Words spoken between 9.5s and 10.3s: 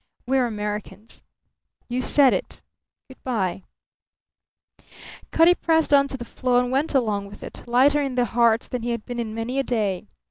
a day.